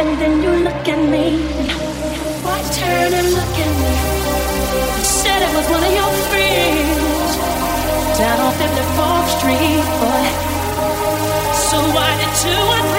[0.00, 1.26] and then you look at me.
[2.44, 3.92] Why turn and look at me?
[4.96, 7.32] You said it was one of your friends
[8.18, 10.26] down on 54th Street, boy.
[11.68, 12.89] So why did you?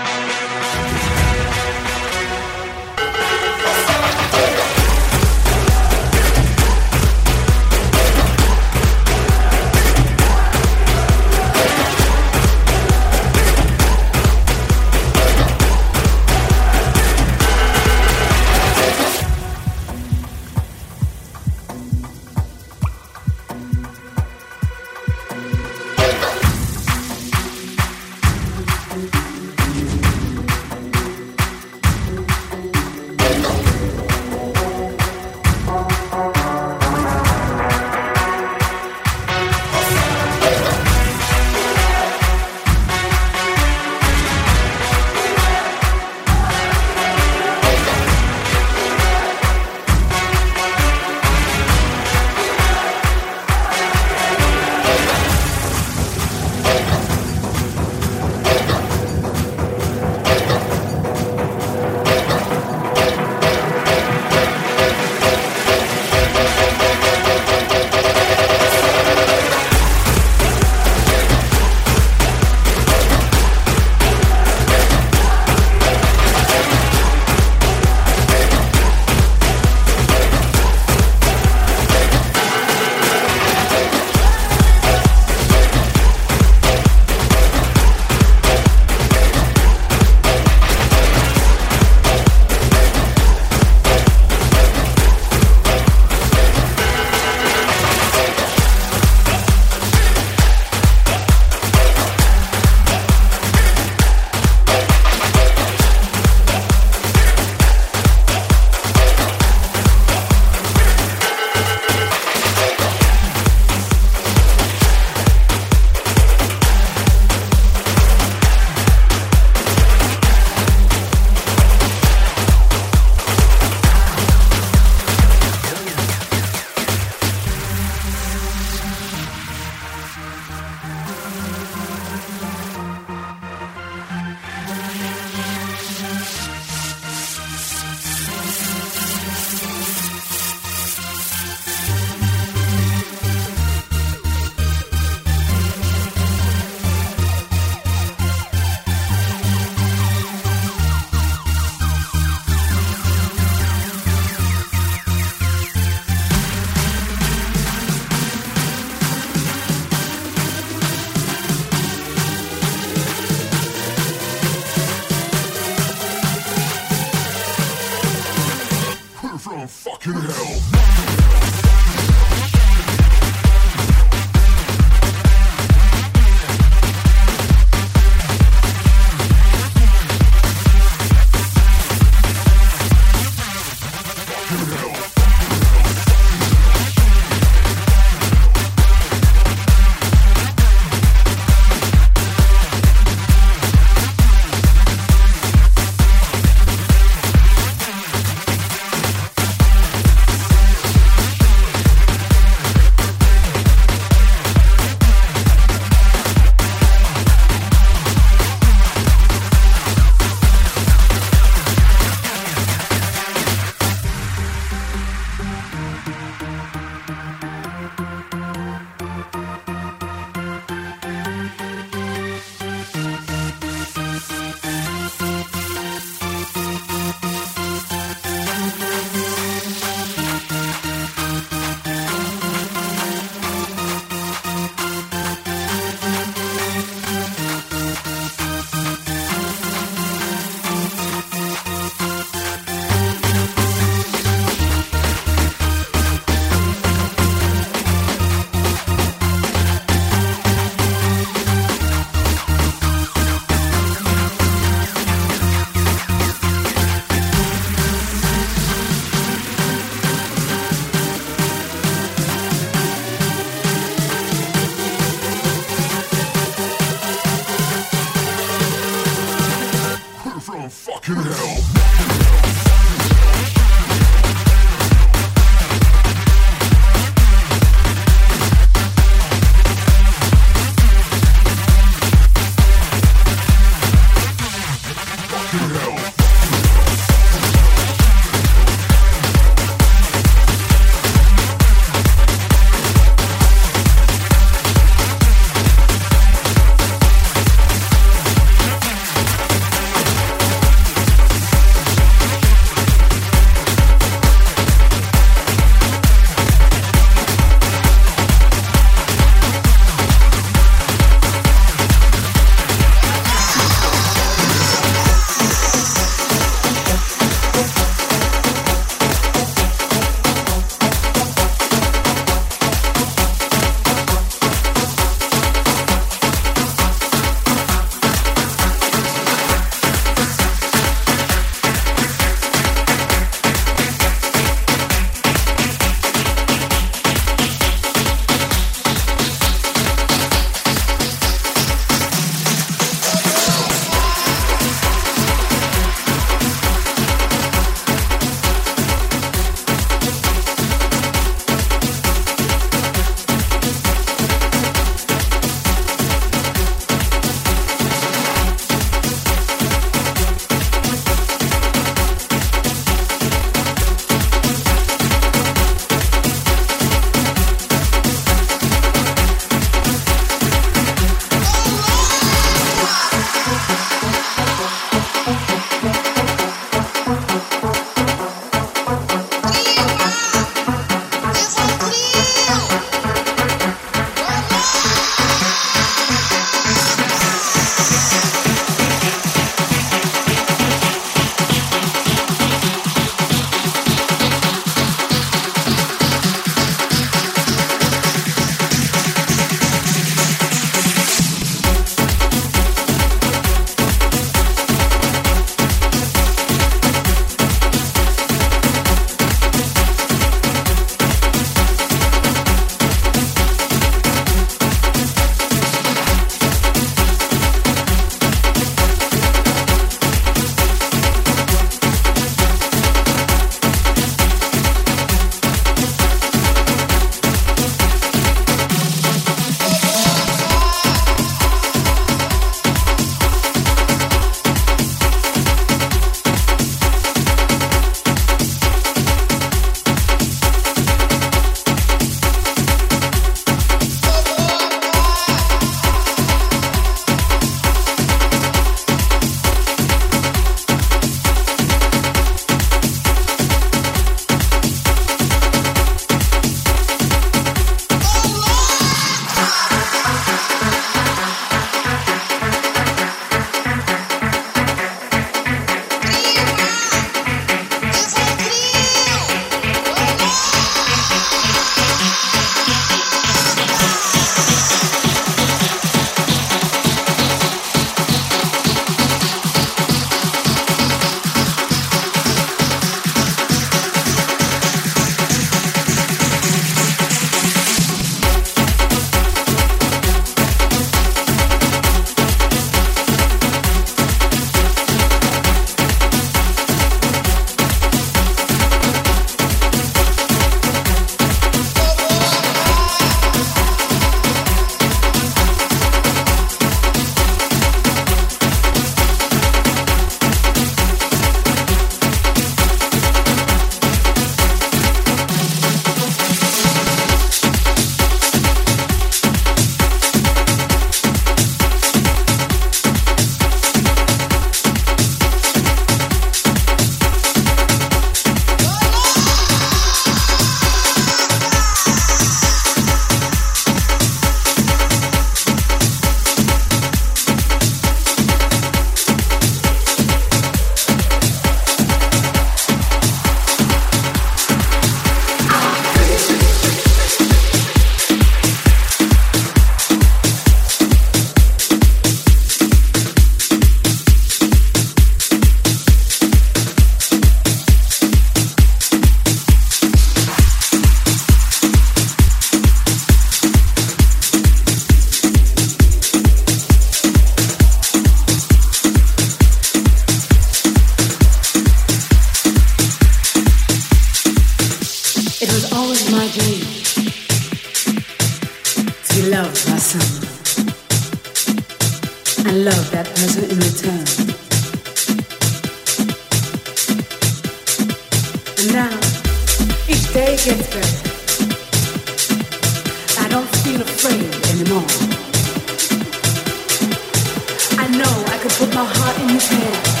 [598.60, 600.00] with my heart in his hand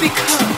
[0.00, 0.57] because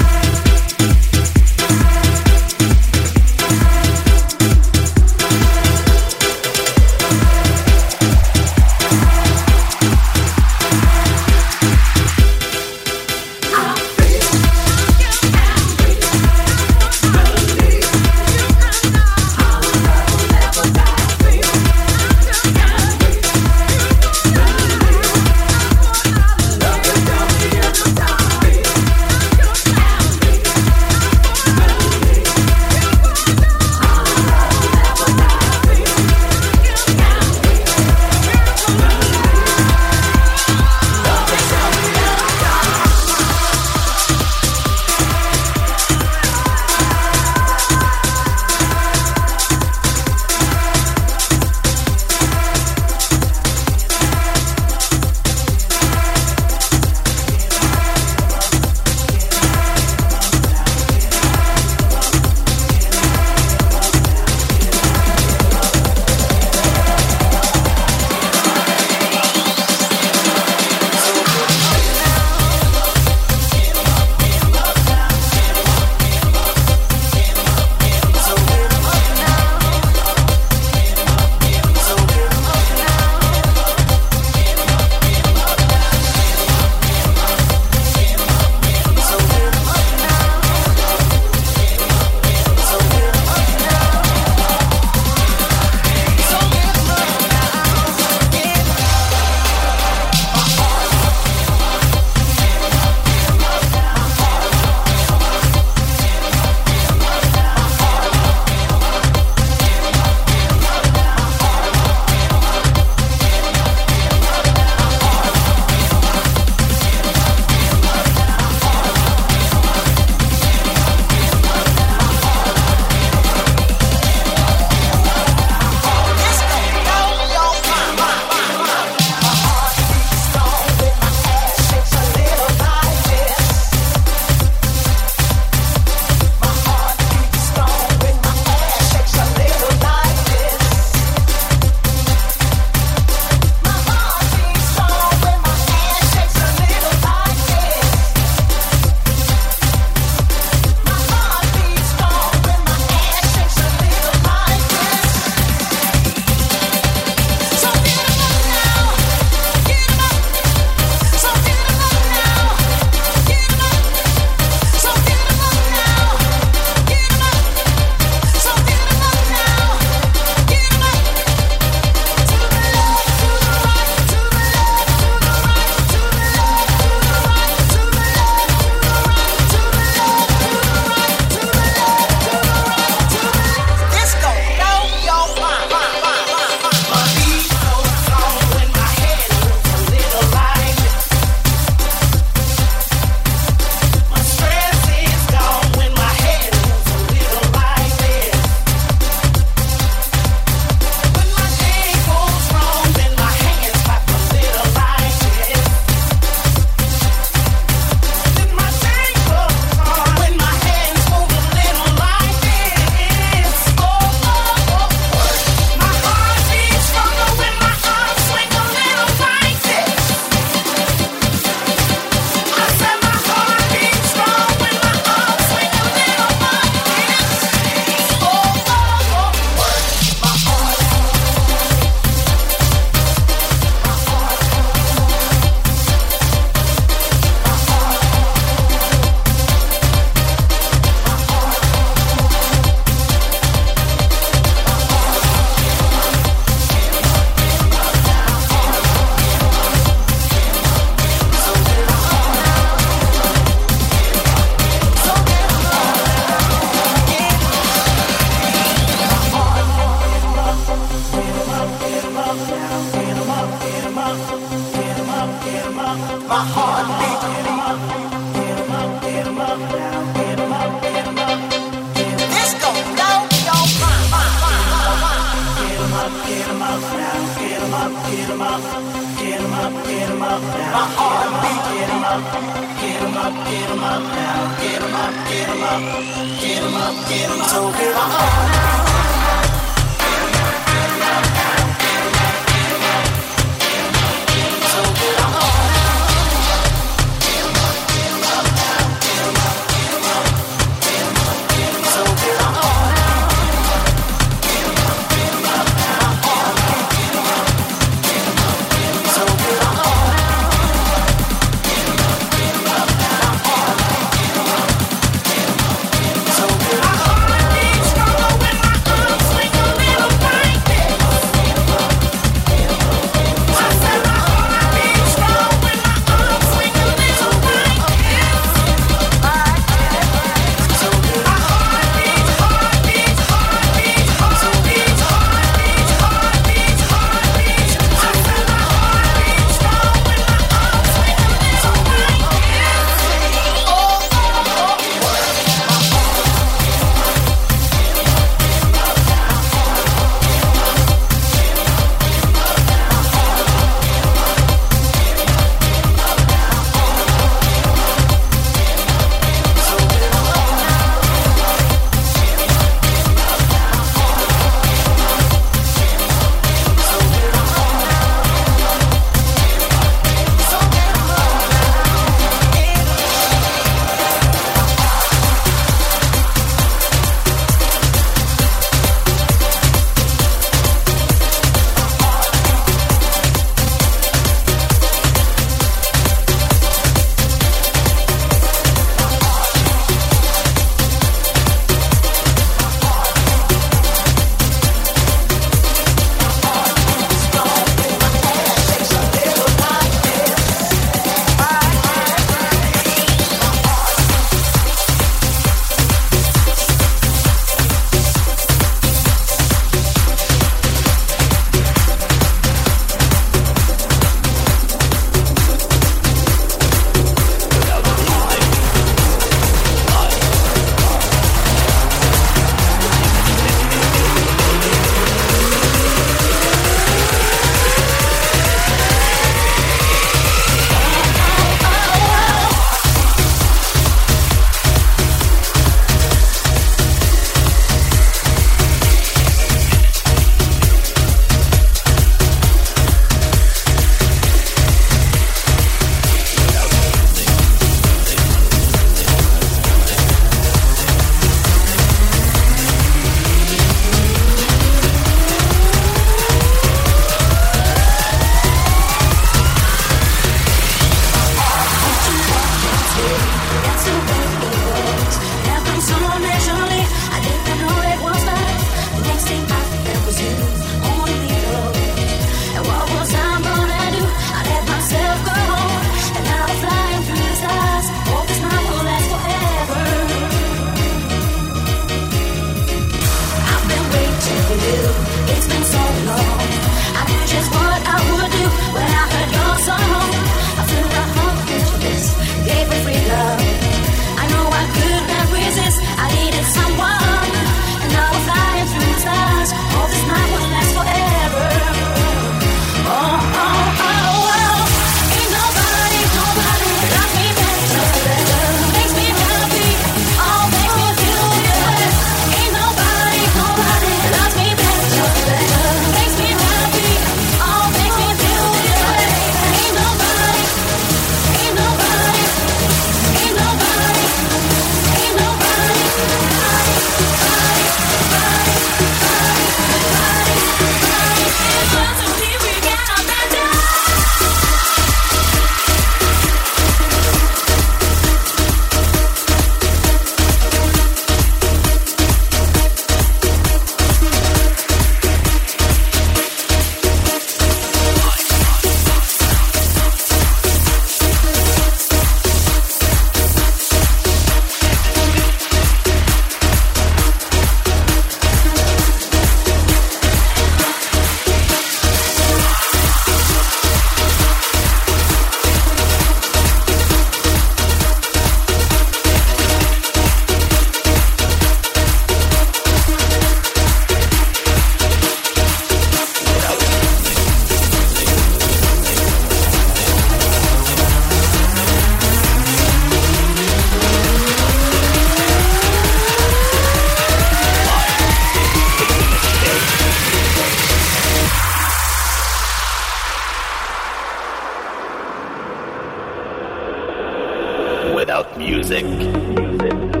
[597.93, 598.85] without music.
[598.85, 600.00] music.